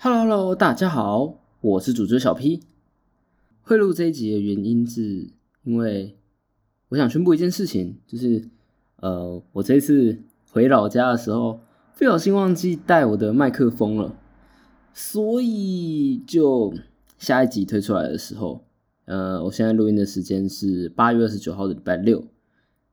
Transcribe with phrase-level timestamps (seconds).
[0.00, 2.60] Hello Hello，大家好，我是主角小 P。
[3.62, 5.32] 会录这一集的原因是
[5.64, 6.16] 因为
[6.90, 8.48] 我想宣布一件事情，就是
[9.00, 10.20] 呃，我这次
[10.52, 11.58] 回老家的时候，
[11.96, 14.16] 不小心忘记带我的麦克风了，
[14.94, 16.72] 所以就
[17.18, 18.64] 下一集推出来的时候，
[19.06, 22.24] 呃，我现在录音的时间是八月二十九号的礼拜六，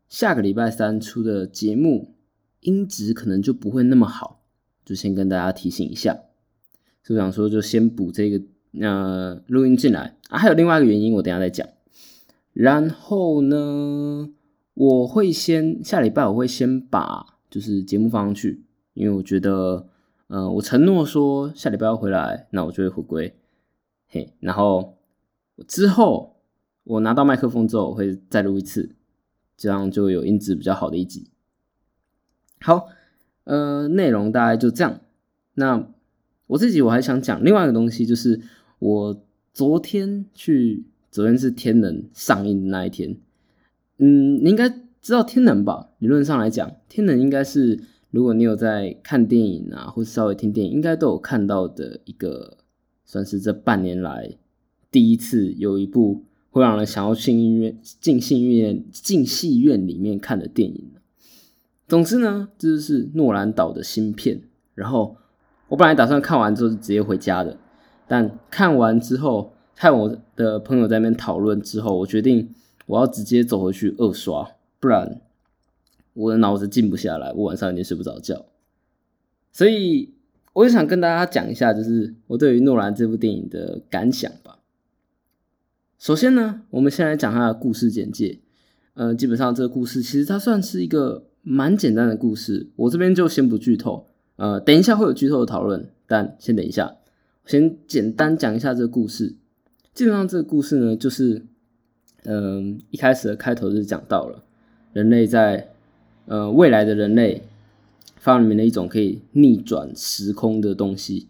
[0.09, 2.15] 下个礼拜三出的节目
[2.61, 4.41] 音质可能就不会那么好，
[4.83, 6.17] 就先跟大家提醒一下。
[7.05, 8.43] 就想说，就先补这个
[8.81, 11.67] 呃录音进来啊，还有另外一个原因，我等下再讲。
[12.51, 14.27] 然后呢，
[14.73, 18.63] 我会先下礼拜我会先把就是节目放上去，
[18.95, 19.87] 因为我觉得，
[20.29, 23.35] 呃，我承诺说下礼拜要回来，那我就会回归。
[24.07, 24.97] 嘿，然后
[25.67, 26.37] 之后
[26.85, 28.95] 我拿到麦克风之后，我会再录一次，
[29.55, 31.29] 这样就有音质比较好的一集。
[32.61, 32.87] 好，
[33.43, 35.01] 呃，内容大概就这样。
[35.53, 35.87] 那。
[36.47, 38.39] 我自己我还想讲另外一个东西，就是
[38.77, 43.17] 我昨天去，昨天是天能上映的那一天。
[43.97, 44.69] 嗯，你应该
[45.01, 45.89] 知道天能吧？
[45.97, 47.79] 理论上来讲，天能应该是
[48.11, 52.57] 如果你有在看电影啊，或是稍微听电影，应该都有看到的一个，
[53.05, 54.37] 算是这半年来
[54.91, 60.91] 第一次有一部会让人想要进音乐、进戏院、进戏院里面看的电影。
[61.87, 64.41] 总之呢，这就是诺兰导的新片，
[64.75, 65.17] 然后。
[65.67, 67.57] 我本来打算看完之后就直接回家的，
[68.07, 72.53] 但看完之后，看我的朋友在那边讨论之后，我决定
[72.85, 75.19] 我要直接走回去二刷，不然
[76.13, 78.45] 我的脑子静不下来，我晚上已经睡不着觉。
[79.51, 80.13] 所以
[80.53, 84.59] 我就想跟大家讲一下，就是我对于诺兰这部电影的感想吧。
[85.97, 88.39] 首先呢，我们先来讲它的故事简介。
[88.93, 94.07] 呃，基本上这个故事其实它算是一个蛮简单的故事，我这边就先不剧透。
[94.37, 96.95] 呃，等一下会有剧透的讨论，但先等一下，
[97.45, 99.35] 先简单讲一下这个故事。
[99.93, 101.45] 基本上这个故事呢，就是，
[102.25, 104.43] 嗯，一开始的开头就讲到了
[104.91, 105.69] 人类在，
[106.25, 107.43] 呃，未来的人类
[108.17, 111.29] 发明了一种可以逆转时空的东西。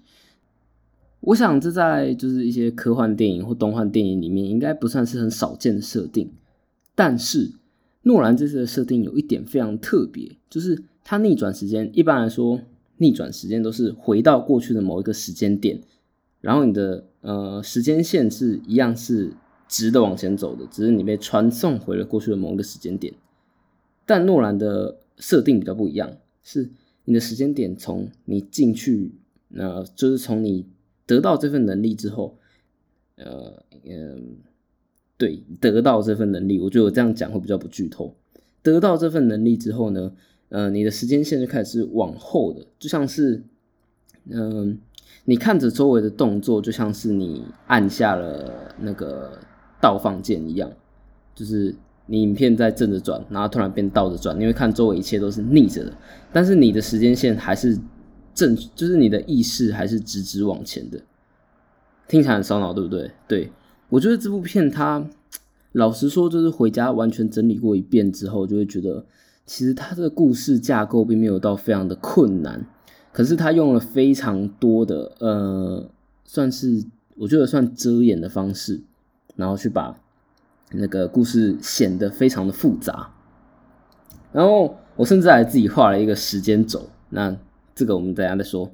[1.19, 6.31] 我想这在就是一些科幻电影或动画电影里面，应该不算是很少见的设定。
[6.95, 7.51] 但是
[8.01, 12.61] 诺兰这次的设定有一点非常特别，就是它逆转时间，一般来说。
[12.97, 15.81] 逆转时间都是回到过去的某一个时间点，
[16.41, 19.33] 然后你的呃时间线是一样是
[19.67, 23.13] 直的往前走的，只是你被传送回了过去的某一个时间点。
[24.05, 26.69] 但诺兰的设定比较不一样，是
[27.03, 29.11] 你的时间点从你进去，
[29.49, 30.65] 那就是从你
[31.05, 32.37] 得到这份能力之后，
[33.15, 34.37] 呃嗯，
[35.17, 38.15] 对，得到这份能力，我觉得我这样讲会比较不剧透。
[38.61, 40.13] 得到这份能力之后呢？
[40.49, 43.41] 呃，你的时间线就开始是往后的，就像是，
[44.29, 44.77] 嗯，
[45.25, 49.39] 你看着周围的动作，就像是你按下了那个
[49.81, 50.71] 倒放键一样，
[51.33, 51.75] 就是
[52.05, 55.93] 你影片在正着转，然后突然变倒着转，你会看周围一切都是逆着的，
[56.31, 57.77] 但是你的时间线还是
[58.35, 61.01] 正，就是你的意识还是直直往前的，
[62.07, 63.11] 听起来很烧脑，对不对？
[63.27, 63.51] 对
[63.89, 65.05] 我觉得这部片它，
[65.71, 69.03] 老实说，就是回家完全整理过一遍之后，就会觉得。
[69.45, 72.65] 其实它的故事架构并没有到非常的困难，
[73.11, 75.89] 可是他用了非常多的呃，
[76.23, 76.83] 算是
[77.15, 78.81] 我觉得算遮掩的方式，
[79.35, 79.97] 然后去把
[80.71, 83.11] 那个故事显得非常的复杂。
[84.33, 87.37] 然后我甚至还自己画了一个时间轴，那
[87.73, 88.71] 这个我们等下再说。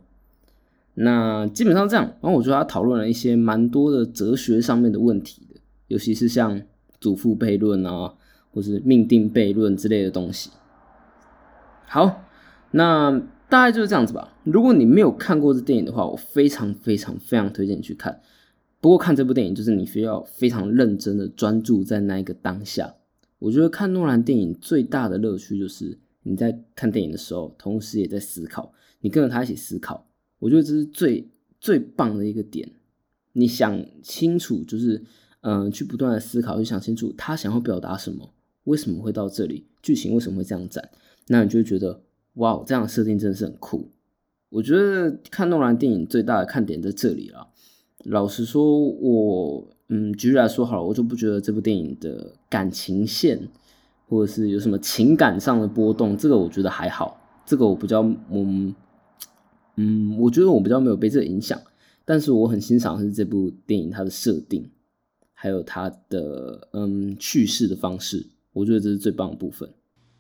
[0.94, 5.60] 那基本上这样，然后我觉得他讨论了一些蛮多的哲学上面的问题的，
[5.90, 6.62] 尤其是像
[7.00, 8.14] 祖父悖论啊，
[8.54, 10.50] 或是命定悖论之类的东西。
[11.94, 12.24] 好，
[12.72, 13.12] 那
[13.50, 14.34] 大概就是这样子吧。
[14.46, 18.22] 如果你没有看过这电影的话，我非常非常非常推荐你去看。
[18.80, 22.96] 不过看这部电影，就是你需要非常认真的专注在那一个当下。
[23.40, 28.72] 我觉得看诺兰电影最大的乐趣就是你在看电影的时候，同时也在思考，
[29.02, 30.08] 你跟着他一起思考。
[30.40, 31.28] 我觉得这是最
[31.60, 32.72] 最棒的一个点。
[33.34, 35.04] 你想清楚，就是
[35.42, 38.34] 嗯，去不断的思考，去想清楚他想要表达什么，
[38.64, 40.90] 为什么会到这里，剧情为什么会这样展。
[41.28, 42.02] 那你就会觉得，
[42.34, 43.90] 哇，这样设定真的是很酷。
[44.50, 47.48] 我觉得看诺兰电影最大的看点在这里了。
[48.04, 53.48] 老实说，我嗯，举例来说好了，我就不觉得这部电影的感情线，
[54.08, 57.18] 或者是有什么情感上的波动，这个我觉得还好。
[57.46, 58.74] 这个我比较，嗯
[59.76, 61.60] 嗯，我觉得我比较没有被这个影响。
[62.04, 64.70] 但是我很欣赏是这部电影它的设定，
[65.34, 69.70] 还有它的嗯叙事的方式，我觉得这是最棒的部分。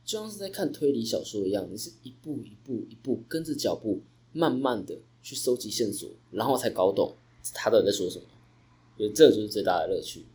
[0.03, 4.01] 就像是在看推理小说一样，你是一步一步一步跟着脚步，
[4.33, 7.15] 慢慢的去收集线索，然后才搞懂
[7.53, 8.25] 他到底在说什么。
[8.97, 10.25] 所以这就是最大的乐趣。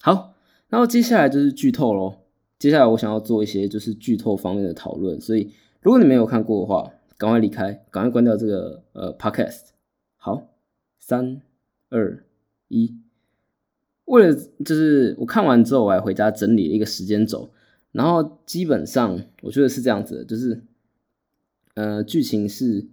[0.00, 0.34] 好，
[0.68, 2.16] 然后接下来就是剧透喽。
[2.58, 9.68] 接下来我想要做一些就是剧透方面的讨论，所以如果你没有看过的话，赶快离开，赶快关掉这个呃 podcast。
[10.16, 10.48] 好，
[10.98, 11.40] 三
[11.88, 12.24] 二
[12.68, 12.94] 一。
[14.04, 14.34] 为了
[14.64, 17.50] 就是我看完之后，我还回家整理了一个时间轴，
[17.92, 20.62] 然后基本上我觉得是这样子的，就是
[21.74, 22.86] 呃剧情是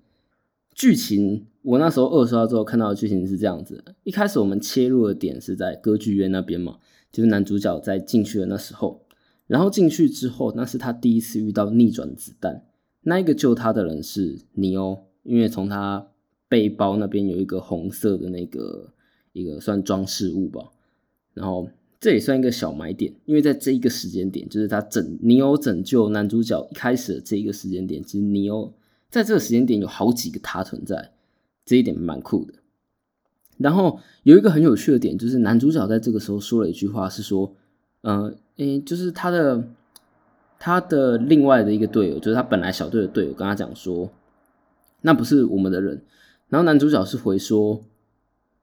[0.73, 1.45] 剧情。
[1.63, 6.77] 我那时候二刷之后看到的剧情是这样子：一开始我们切入的点是在歌剧院那边嘛，
[7.11, 9.05] 就是男主角在进去的那时候，
[9.47, 12.63] 然后进去之后，那是他第一次遇到逆转子弹。
[13.01, 16.07] 那一个救他的人是尼欧，因为从他
[16.47, 18.93] 背包那边有一个红色的那个
[19.33, 20.71] 一个算装饰物吧，
[21.33, 21.67] 然后
[21.99, 28.73] 这也算一个小买点，因为在这一个时间点，就是他拯尼欧拯救男主角一开始的这一个时间点，其实尼欧
[29.09, 31.11] 在这个时间点有好几个他存在。
[31.65, 32.53] 这一点蛮酷的，
[33.57, 37.53] 然后有一个很有趣的点，就是男主角在这个时候说了一句话，是说，
[38.03, 39.67] 嗯，诶，就是他的
[40.57, 44.09] 他的另外的一个队友，就是他本来小队的队友，跟他讲说，
[45.01, 46.01] 那不是我们的人。
[46.47, 47.83] 然后男主角是回说，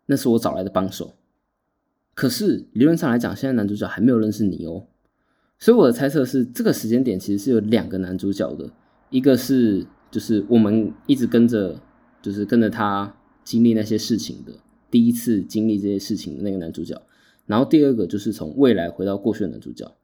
[0.07, 1.13] 那是我找来的帮手。
[2.15, 4.87] 可是理论上来讲，现在男主角还没有认识你哦，
[5.59, 8.71] 所以我的猜测是，这个时间点其实是有两个男主角的，
[9.11, 11.81] 一个是就是我们一直跟着。
[12.25, 13.15] 就是跟着他
[13.45, 14.55] 经历那些事情的，
[14.91, 16.99] 第一次经历这些事情的那个男主角，
[17.45, 19.95] 然后第二个就是从未来回到过去的男主角。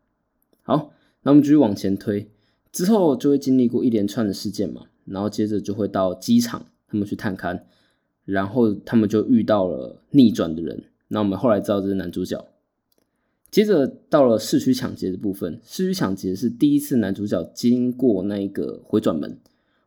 [0.63, 0.93] 好，
[1.23, 2.29] 那我们继续往前推，
[2.71, 7.63] 之后就会经历过一连串的事件嘛，然后接着就会到机场，他们去探勘，
[8.27, 12.45] 然后他们就遇到了逆转的人，那我们后来知道这是男主角。
[13.51, 19.39] 接着到了市区抢劫的部分，市区抢劫是第一次男主角经过那个回转门。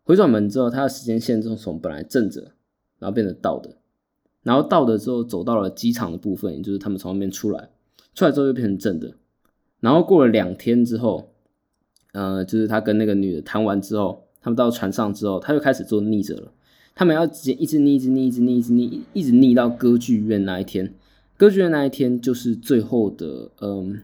[0.03, 2.51] 回转门之后，他的时间线就从本来正着，
[2.99, 3.77] 然后变成倒的，
[4.41, 7.69] 然后倒的之后走到了机场的部分，也就是他们从那边出来，
[8.13, 9.13] 出来之后又变成正的，
[9.79, 11.29] 然后过了两天之后，
[12.11, 16.51] 呃，就是他跟那个女的谈完之后，他们到船上之后，他又开始做逆着了，
[16.93, 20.93] 他们要直接一直逆，一直逆，一直逆，一直逆，一直逆到歌剧院那一天，
[21.37, 24.01] 歌剧院那一天就是最后的，嗯，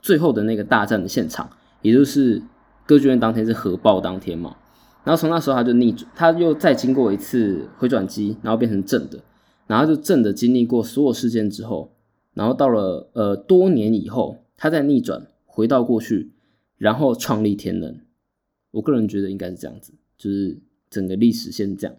[0.00, 1.50] 最后的那个大战的现场，
[1.82, 2.42] 也就是
[2.86, 4.56] 歌剧院当天是核爆当天嘛。
[5.04, 9.18] 然后从那时候他就逆转，他又再经过一次回转机，然后变成正的，
[9.66, 11.92] 然后就正的经历过所有事件之后，
[12.34, 16.30] 然后到了呃多年以后，他再逆转回到过去，
[16.78, 18.06] 然后创立天人。
[18.70, 20.56] 我个人觉得应该是这样子，就是
[20.88, 21.96] 整个历史线这样。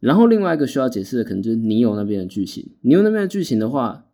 [0.00, 4.06] 然后另外一个需要解释的可能就是尼欧那边的剧情，尼欧那边的剧情的话，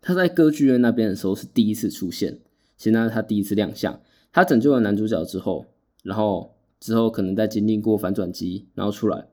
[0.00, 2.38] 他在歌剧院那边的时候是第一次出现，
[2.76, 4.00] 现在他第一次亮相，
[4.32, 5.66] 他拯救了男主角之后，
[6.02, 6.54] 然后。
[6.82, 9.26] 之后可能在经历过反转机，然后出来，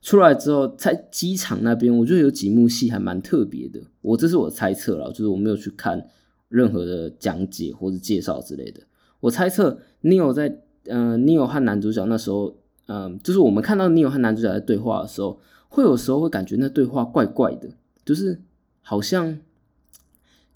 [0.00, 3.78] 出来之后在机场那边，我觉得有几幕戏还蛮特别的。
[4.00, 6.08] 我这是我猜测了，就是我没有去看
[6.48, 8.80] 任何的讲解或者介绍之类的。
[9.20, 15.38] 我猜测 Neo 在嗯，Neil 和男主角那时候，嗯，就是我们看到 Neil 和男主角在对话的时候，
[15.68, 17.68] 会有时候会感觉那对话怪怪的，
[18.04, 18.40] 就是
[18.80, 19.38] 好像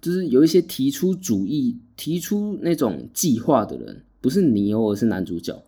[0.01, 5.61] 就是有一些提出主意、提出那种计划的人，不是尼欧，而是男主角。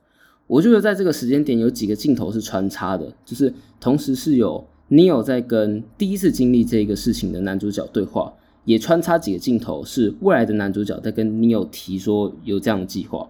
[0.46, 8.32] 我觉得在这个时间点有几个镜头是穿插的，就是同时是有 Neil 在跟第一次经历这个事情的男主角对话，
[8.64, 13.28] 也穿插几个镜头是未来的男主角在跟 Neil 提说有这样的计划。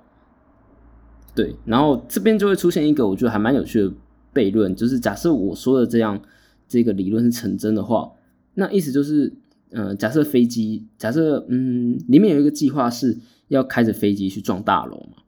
[1.35, 3.93] 对，然后这边就会出现一个我觉得还蛮有趣的
[4.35, 6.21] 悖论，就是假设我说的这样
[6.69, 8.11] 这个理论是成真的话，
[8.55, 9.33] 那意思就是，
[9.71, 15.23] 嗯，假设飞机，假设嗯里面有一个计划是要开着飞机去撞大楼嘛。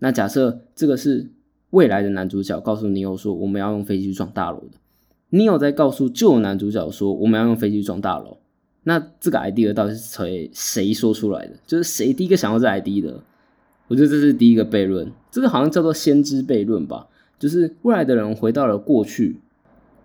[0.00, 1.30] 那假设这个是
[1.70, 4.78] 未来的男主角告诉尼欧说我们要用飞机去撞大楼的，
[5.30, 8.38] 尼欧在告诉旧男主角说我们要用飞机去撞大楼。
[8.82, 11.54] 那这个 idea 到底是谁谁说出来的？
[11.64, 13.22] 就是谁第一个想到这 idea 的？
[13.88, 17.06] 我觉得这是第一个悖论，这个好像叫做先知悖论吧。
[17.38, 19.40] 就是未来的人回到了过去。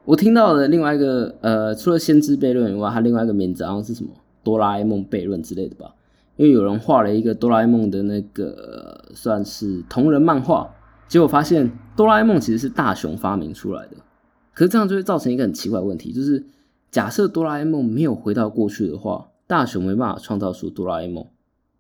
[0.03, 4.09] 我听到的另外一个呃，除了先知悖论以外，它另外一个名字好像是什么
[4.43, 5.93] 哆啦 A 梦悖论之类的吧。
[6.36, 10.69] 因为有人画了一个哆啦 A 梦的那个算是同人漫画，
[11.07, 13.98] 结果发现哆啦 A 梦其实是大雄发明出来的。
[14.53, 16.43] 可是这样就会造成一个很奇怪的问题，就是
[16.89, 21.25] 假设哆啦 A 梦没有回到过去的话，大雄没办法创造出哆啦 A 梦。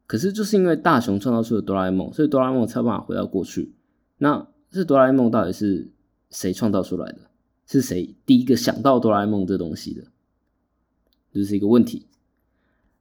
[0.09, 3.71] 可是就是因为大雄创造出了哆啦 A 梦，所以哆啦 A 梦才有办法回到过去。
[4.17, 5.91] 那这哆啦 A 梦到底是
[6.31, 7.19] 谁创造出来的？
[7.67, 10.05] 是谁第一个想到哆啦 A 梦这东西的？
[11.31, 12.07] 这是一个问题。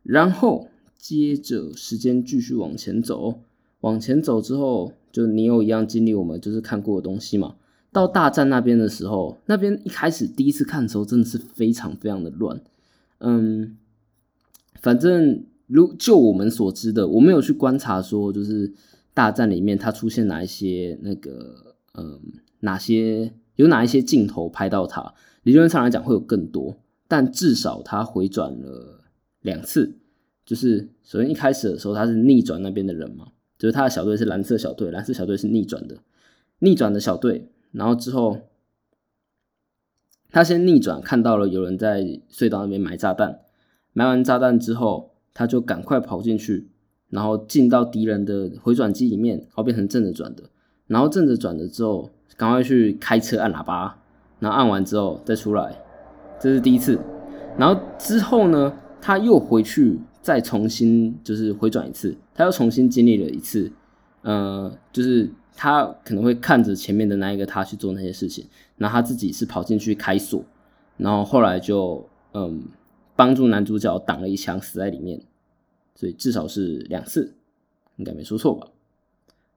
[0.03, 0.69] 然后。
[1.01, 3.43] 接着时间继续往前走，
[3.83, 7.55] 往前走之后，就你有一样经历我们就是看过的东西嘛。
[7.93, 12.61] 到大战那边的时候，那边一开始第一次看的时候，真的是非常非常的乱。
[13.19, 13.79] 嗯，
[14.83, 18.73] 反正如就我们所知的，我没有去观察说，就是
[19.15, 22.21] 大战里面它出现哪一些那个，嗯，
[22.61, 25.15] 哪些有哪一些镜头拍到它。
[25.45, 29.05] 理论上来讲会有更多，但至少它回转了
[29.43, 29.95] 两次。
[30.45, 35.99] 就是首先一开始的时候，他是逆转那边的人嘛，就是他的小队是蓝色小队，蓝色小队是逆转的，
[36.61, 37.51] 逆转的小队。
[37.71, 38.39] 然后之后，
[40.31, 43.41] 他先逆转，看到了有人在隧道那边埋炸弹，
[43.93, 46.67] 埋完炸弹之后，他就赶快跑进去，
[47.11, 50.43] 然后进到敌人的回转机里面，然后变成正着转的，
[50.89, 53.97] 然后正着转的之后，赶快去开车按喇叭，
[54.41, 55.81] 然后按完之后再出来，
[56.41, 56.99] 这是第一次。
[57.57, 63.71] 然后之后呢，他又回去再重新就是回转一次，他又重新经历了一次，
[64.23, 65.31] 呃，就是。
[65.61, 70.41] 他可能会看着前面的那一个他去做那些事情，然后他自己是跑进去开锁，
[70.97, 72.63] 然后后来就嗯
[73.19, 75.21] 帮助男主角挡了一枪，死在里面，
[75.97, 77.35] 所以至少是两次，
[77.97, 78.69] 应该没说错吧？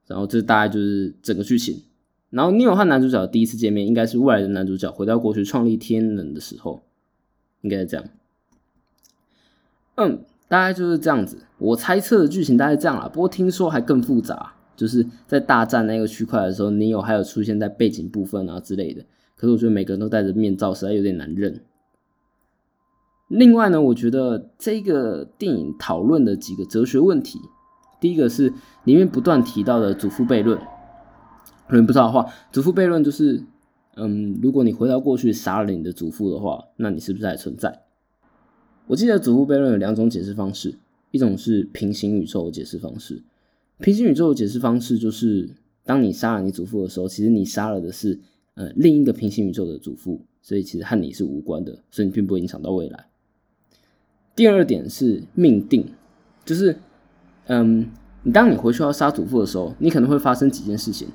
[0.08, 1.84] 然后这大概就是整个剧情。
[2.32, 6.82] 然后尼欧和男主角第一次见面，应该是未来的男主角回到过去创立天人的时候，
[7.62, 8.06] 应该是这样。
[9.94, 11.38] 嗯，大概就是这样子。
[11.60, 14.56] 我猜测的剧情大概这样啦，不过听说还更复杂。
[14.76, 19.06] 就是在大战那个区块的时候，你有还有出现在背景部分啊之类的。
[19.36, 21.62] 可是我觉得每个人都戴着面罩，实在有点难认。
[23.32, 27.40] 另外呢，我觉得这个电影讨论的几个哲学问题，
[28.02, 28.52] 第一个是
[28.84, 30.60] 里面不断提到的祖父悖论。
[31.70, 33.42] 有人不知道的话，祖父悖论就是，
[33.96, 37.84] 嗯，如果你回到过去杀了你的祖父的话，那你是不是还存在？
[38.88, 40.78] 我记得祖父悖论有两种解释方式，
[41.12, 43.24] 一种是平行宇宙的解释方式。
[43.80, 45.50] 平行宇宙的解释方式就是，
[45.86, 48.20] 当你杀了你祖父的时候，其实你杀了的是
[48.56, 53.06] 呃另一个平行宇宙的祖父，所以其实和你是无关的，所以你并不会影响到未来。
[54.42, 55.86] 第二点是命定，
[56.44, 56.76] 就是
[57.46, 57.92] 嗯，
[58.24, 61.08] 你当你回去要杀祖父的时候，你可能会发生几件事情。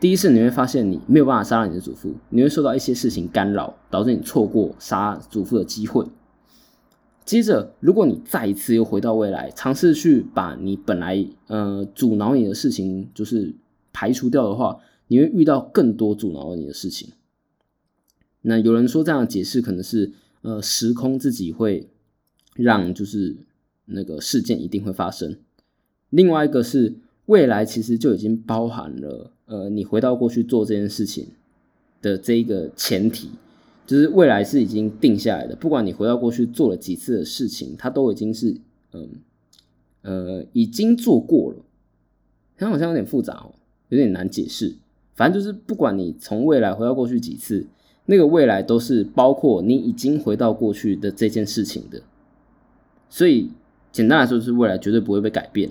[0.00, 6.04] 第一是你会发现你没有办法杀了你的祖父，你会受到一些事情干扰，导致你错过杀祖父的机会。
[7.24, 13.54] 接着，如果你再一次又回到未来，尝试去把你本来呃阻挠你的事情就是
[13.92, 17.12] 排除掉的话，你会遇到更多阻挠你的事情。
[18.40, 20.10] 那有人说这样的解释可能是
[20.40, 21.88] 呃时空自己会
[22.54, 23.36] 让就是
[23.86, 25.36] 那个事件一定会发生。
[26.10, 26.94] 另外一个是
[27.26, 31.28] 未来其实就已经包含了呃你回到过去做这件事情
[32.00, 33.30] 的这一个前提。
[33.84, 38.56] 就是未来是已经定下来的，不管你回到过去做了几次的事情，它都已经是
[38.92, 39.08] 嗯
[40.02, 41.56] 呃已经做过了。
[42.56, 43.52] 它好像有点复杂哦，
[43.88, 44.76] 有点难解释。
[45.14, 47.66] 反正就是不管你从未来回到过去几次，
[48.06, 52.00] 那个未来都是包括你已经回到过去的这件事情的。
[53.12, 53.52] 所以
[53.92, 55.68] 简单来说，是未来绝对不会被改变。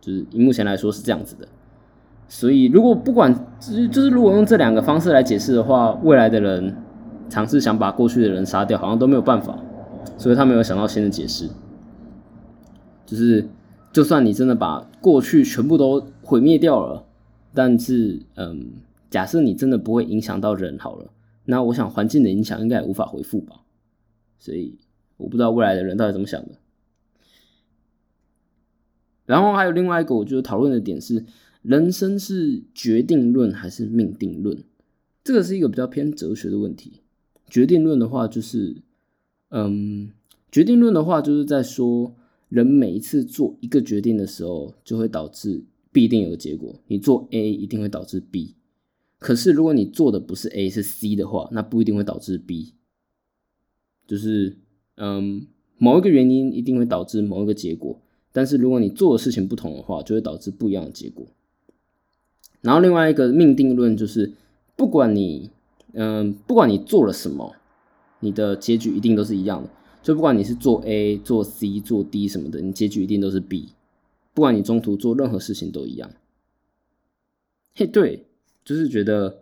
[0.00, 1.46] 就是以目前来说是这样子的。
[2.26, 6.74] 所以如果不管就是就是如果用这两个方式来解释的话，未来的人。
[7.30, 9.58] 尝试想把过去的人杀掉，好像都没有办法，
[10.18, 11.48] 所以他没有想到新的解释。
[13.06, 13.48] 就是，
[13.90, 17.06] 就算你真的把过去全部都毁灭掉了，
[17.54, 18.72] 但是，嗯，
[19.08, 21.06] 假设你真的不会影响到人好了，
[21.46, 23.62] 那我想环境的影响应该也无法回复吧。
[24.38, 24.76] 所以，
[25.16, 26.58] 我不知道未来的人到底怎么想的。
[29.24, 31.24] 然后还有另外一个，我觉得讨论的点是：
[31.62, 34.64] 人生是决定论还是命定论？
[35.22, 37.00] 这个是一个比较偏哲学的问题。
[37.48, 38.76] 决定论的话，就是，
[39.50, 40.10] 嗯，
[40.50, 42.16] 决定论的话，就是在说，
[42.48, 46.74] 人每一次做一个决定的时候，就会导致必定有个结果。
[46.88, 48.56] 你做 A 一定会导致 B，
[49.18, 52.72] 可是如果你做的不是 A 是 C 的话，那不一定会导致 B。
[54.06, 54.56] 就是，
[54.96, 55.46] 嗯，
[55.78, 57.98] 某一个原因一定会导致某一个结果，
[58.32, 61.26] 但是如果你做的事情不同的话，就会导致不一样的结果。
[62.60, 64.32] 然后另外一个命定论就是，
[64.76, 65.50] 不管你。
[65.94, 67.54] 嗯，不管你做了什么，
[68.20, 69.68] 你的结局一定都是一样的。
[70.02, 73.68] 就不管你是做 A、做 C、做 D 什么的，你结局一定都是 B。
[74.32, 76.10] 不管你中途做任何事情都一样。
[77.74, 78.24] 嘿，对，
[78.64, 79.40] 就是觉得，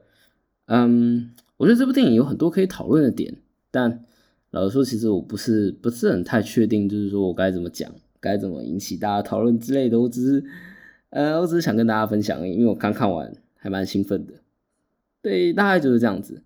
[0.66, 3.36] 嗯，我觉得这部电影有很多可以讨论的点，
[3.70, 4.04] 但
[4.50, 10.00] 老实说，其实我不是不是很太确定，就是说我该怎么讲，该怎么引起大家讨论之类的。
[10.00, 10.44] 我只是，
[11.10, 14.34] 呃，我只是想跟大家分享，因为我刚看完，还蛮兴奋的。
[15.22, 16.42] 对，大概就是这样子。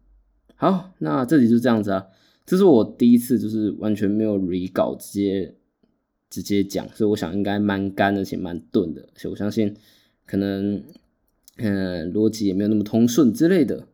[0.56, 2.06] 好，那这里就这样子啊。
[2.46, 5.54] 这是我第一次，就是完全没有 re 稿，直接
[6.28, 9.08] 直接讲，所以我想应该蛮干，而且蛮钝的。
[9.16, 9.74] 所以我相信，
[10.26, 10.82] 可能
[11.56, 13.86] 嗯逻辑也没有那么通顺之类的。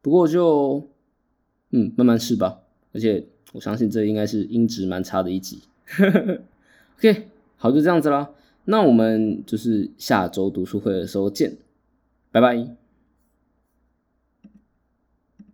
[0.00, 0.88] 不过就
[1.72, 2.60] 嗯慢慢试吧，
[2.92, 5.62] 而且我相信这应该是音质蛮差的一集。
[6.98, 8.30] OK，好，就这样子啦。
[8.64, 11.56] 那我们就是下周读书会的时候见，
[12.30, 12.79] 拜拜。